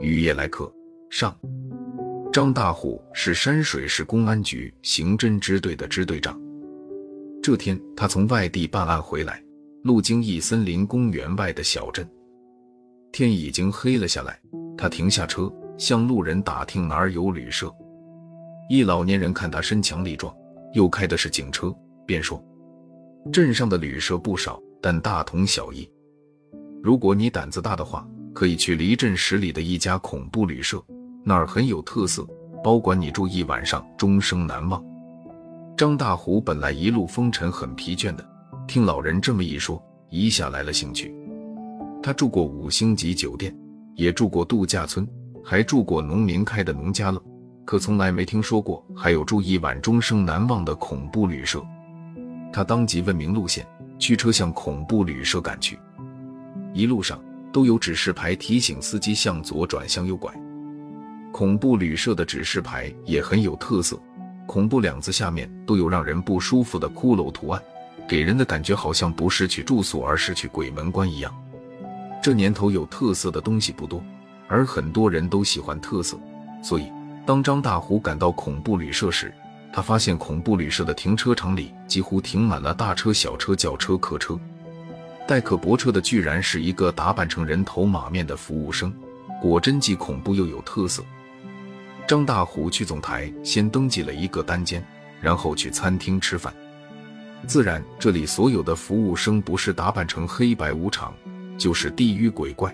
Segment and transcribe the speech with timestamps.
[0.00, 0.72] 雨夜来客
[1.10, 1.36] 上，
[2.32, 6.40] 张大虎是山水市公安局刑侦支队的支队长。
[7.42, 9.42] 这天，他从外地办案回来，
[9.82, 12.08] 路经一森林公园外的小镇，
[13.10, 14.40] 天已经黑了下来。
[14.78, 17.68] 他停下车，向路人打听哪儿有旅社。
[18.68, 20.34] 一老年人看他身强力壮，
[20.72, 21.74] 又开的是警车，
[22.06, 22.42] 便说
[23.32, 25.88] ：“镇上的旅社不少，但大同小异。
[26.82, 28.04] 如果你胆子大的话，
[28.34, 30.82] 可以去离镇十里的一家恐怖旅社，
[31.22, 32.26] 那儿很有特色，
[32.64, 34.82] 包管你住一晚上，终生难忘。”
[35.78, 38.28] 张大虎本来一路风尘很疲倦的，
[38.66, 41.14] 听老人这么一说，一下来了兴趣。
[42.02, 43.56] 他住过五星级酒店，
[43.94, 45.08] 也住过度假村，
[45.44, 47.22] 还住过农民开的农家乐。
[47.64, 51.64] 可从来没听说过还有住一晚终生难忘的恐怖旅社。
[52.52, 53.64] 他当即问明路线，
[54.00, 55.78] 驱车向恐怖旅社赶去。
[56.72, 57.20] 一路上
[57.52, 60.32] 都有指示牌提醒司机向左转向右拐。
[61.32, 63.98] 恐怖旅社的指示牌也很有特色
[64.46, 67.62] ，“恐怖”两字下面都有让人不舒服的骷髅图案，
[68.08, 71.34] 给人的感觉好像不是去住宿，而是去鬼门关一样。
[72.22, 74.02] 这年头有特色的东西不多，
[74.46, 76.18] 而很多人都喜欢特色，
[76.62, 76.84] 所以。
[77.24, 79.32] 当张大虎赶到恐怖旅社时，
[79.72, 84.36] 他发现恐怖旅社的停车场里几乎停满了大车、小车、轿车、客车。
[85.32, 88.92] 代客泊车的居然是一个打扮成人头马面的服务生，
[89.40, 91.02] 果真既恐怖又有特色。
[92.06, 94.84] 张大虎去总台先登记了一个单间，
[95.22, 96.52] 然后去餐厅吃饭。
[97.46, 101.14] 自然，这里所有的服务生不是打扮成黑白无常，
[101.56, 102.70] 就是地狱鬼怪。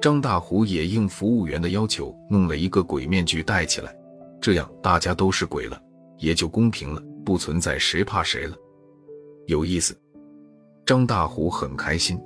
[0.00, 3.92] 张大虎也应服务员的要求，弄了一个鬼面具戴起来，
[4.40, 5.82] 这样大家都是鬼了，
[6.18, 8.56] 也就公平了，不存在谁怕谁了。
[9.48, 9.98] 有意思，
[10.86, 12.16] 张大虎很开心。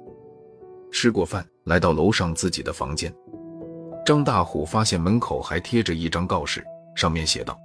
[0.93, 3.11] 吃过饭，来到楼上自己的房间，
[4.05, 6.63] 张大虎发现门口还贴着一张告示，
[6.95, 7.59] 上面写道：“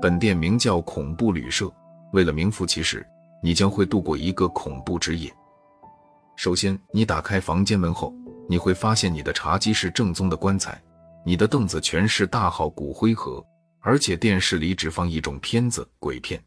[0.00, 1.70] 本店名叫恐怖旅社，
[2.14, 3.06] 为了名副其实，
[3.42, 5.30] 你将会度过一个恐怖之夜。
[6.34, 8.10] 首先，你打开房间门后。”
[8.48, 10.80] 你会发现，你的茶几是正宗的棺材，
[11.24, 13.44] 你的凳子全是大号骨灰盒，
[13.80, 16.40] 而且电视里只放一种片子——鬼片。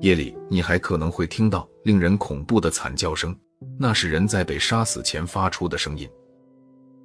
[0.00, 3.36] 夜里，你还可能会听到令人恐怖的惨叫声，
[3.78, 6.08] 那是人在被杀死前发出的声音。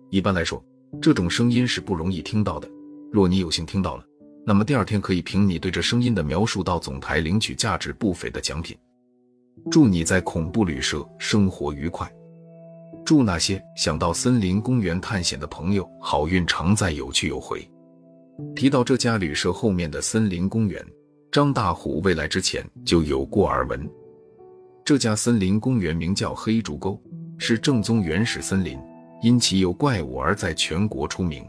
[0.09, 0.63] 一般来说，
[1.01, 2.69] 这种声音是不容易听到的。
[3.11, 4.05] 若你有幸听到了，
[4.45, 8.77] 那么第二天可以凭你对这声音的描述到总台领取价值不菲的奖品。
[9.69, 12.09] 祝你在恐怖旅社生活愉快。
[13.05, 17.67] 祝那些想到森林公园探险的朋友好运常在，有去有回。
[18.55, 20.85] 提到这家旅社后面的森林公园，
[21.31, 23.89] 张大虎未来之前就有过耳闻。
[24.83, 27.01] 这家森林公园名叫黑竹沟，
[27.37, 28.79] 是正宗原始森林，
[29.21, 31.45] 因其有怪物而在全国出名。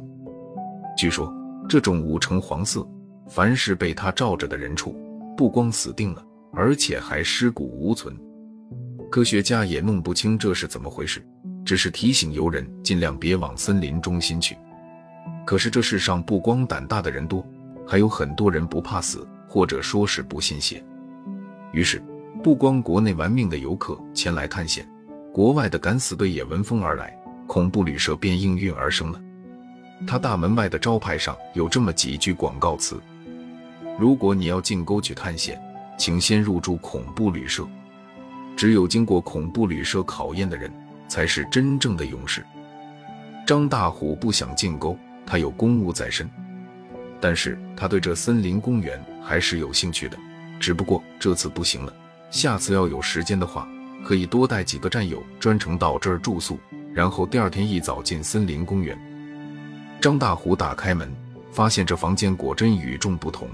[0.97, 1.33] 据说
[1.69, 2.87] 这种五成黄色，
[3.29, 4.97] 凡是被它照着的人处，
[5.37, 8.17] 不光死定了，而且还尸骨无存。
[9.11, 11.25] 科学家也弄不清这是怎么回事。
[11.65, 14.57] 只是提醒游人尽量别往森林中心去。
[15.45, 17.45] 可是这世上不光胆大的人多，
[17.85, 20.83] 还有很多人不怕死，或者说是不信邪。
[21.73, 22.03] 于是，
[22.43, 24.89] 不光国内玩命的游客前来探险，
[25.33, 29.21] 国外的敢死队也闻风而来，恐怖旅社便应运而生了。
[30.07, 33.01] 他大门外的招牌上有这么几句广告词：
[33.99, 35.61] 如果你要进沟去探险，
[35.99, 37.67] 请先入住恐怖旅社。
[38.57, 40.71] 只有经过恐怖旅社考验的人。
[41.09, 42.45] 才是真正的勇士。
[43.47, 46.29] 张大虎不想进沟，他有公务在身，
[47.27, 50.17] 但是他对这森林公园还是有兴趣的。
[50.61, 51.93] 只不过这次不行了，
[52.31, 53.69] 下次要有时间的话，
[54.05, 56.57] 可以多带几个战友专程到这儿住宿，
[56.95, 58.97] 然后第二天一早进森林公园。
[60.01, 61.13] 张大虎打开门，
[61.51, 63.49] 发现这房间果真与众不同，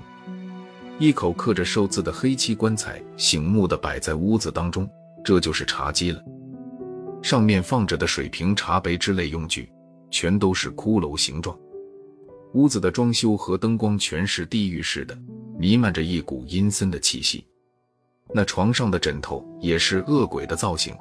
[0.98, 4.86] 一口刻着寿字的黑漆棺材醒目的摆在屋子当中，
[5.24, 6.22] 这就是茶几了。
[7.22, 9.72] 上面放着的水瓶、茶杯之类用具，
[10.10, 11.56] 全都是骷髅形状。
[12.54, 15.16] 屋子的装修和灯光全是地狱式的，
[15.58, 17.46] 弥漫着一股阴森的气息。
[18.34, 20.94] 那床上的枕头也是恶鬼的造型，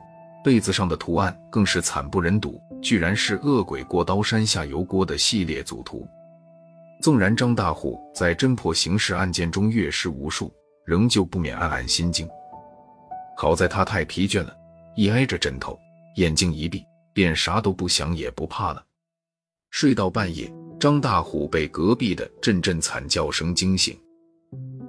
[0.43, 6.07] 被子上的图案更是惨不忍睹，居然是恶鬼过刀山下油锅的系列组图。
[7.01, 10.53] 纵然张大虎在侦破刑事案件中阅尸无数，
[10.85, 12.27] 仍旧不免暗暗心惊。
[13.35, 14.55] 好在他太疲倦了，
[14.95, 15.77] 一挨着枕头。
[16.17, 16.83] 眼睛一闭，
[17.13, 18.83] 便啥都不想也不怕了。
[19.69, 20.51] 睡到半夜，
[20.81, 23.95] 张大虎被隔壁的阵阵惨叫声惊醒。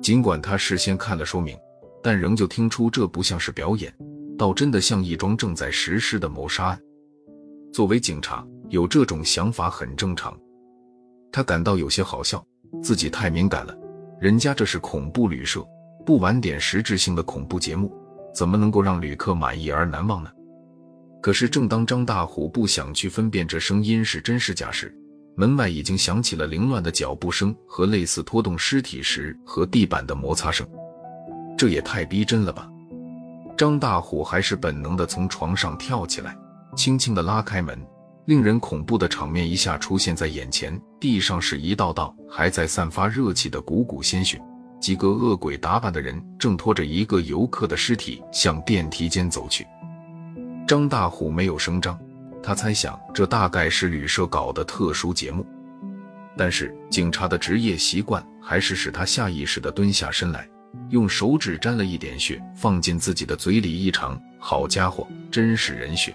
[0.00, 1.54] 尽管他事先看了说明，
[2.02, 3.94] 但仍旧听出这不像是表演，
[4.38, 6.80] 倒真的像一桩正在实施的谋杀案。
[7.74, 10.34] 作为警察，有这种想法很正常。
[11.30, 12.42] 他感到有些好笑，
[12.82, 13.76] 自己太敏感了。
[14.18, 15.62] 人家这是恐怖旅社，
[16.06, 17.92] 不玩点实质性的恐怖节目，
[18.34, 20.30] 怎么能够让旅客满意而难忘呢？
[21.20, 24.96] 可是，正当张大虎不想去分辨这声音是真是假时，
[25.34, 30.66] 门外已经响起了凌乱的脚步声和类似拖动尸体时和地板的摩擦声。
[31.56, 32.68] 这也太逼真了吧！
[33.56, 36.36] 张大虎还是本能的从床上跳起来，
[36.76, 37.78] 轻轻的拉开门，
[38.26, 40.80] 令人恐怖的场面一下出现在眼前。
[40.98, 44.40] 地上是一道道还在散发热气的股股鲜血，
[44.80, 49.66] 几个恶鬼打扮的人正拖着一个游客的尸体向电梯间走去。
[50.66, 51.98] 张大虎没有声张，
[52.42, 55.46] 他猜想这大概是旅社搞的特殊节目，
[56.36, 60.48] 但是警察的职业习惯还是使他下意识地蹲下身来，
[60.90, 66.14] 用手指沾了一点血放进自己的嘴里一尝，好家伙，真是人血！